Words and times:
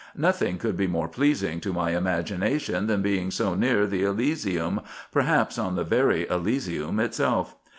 Nothing 0.17 0.57
could 0.57 0.75
be 0.75 0.87
more 0.87 1.07
pleasing 1.07 1.59
to 1.61 1.73
my 1.73 1.91
imagination 1.95 2.87
than 2.87 3.03
being 3.03 3.29
so 3.29 3.53
near 3.53 3.85
the 3.85 4.01
Elysium, 4.03 4.81
perhaps 5.11 5.59
on 5.59 5.75
the 5.75 5.83
very 5.83 6.27
Elysium 6.27 6.99
itself. 6.99 7.55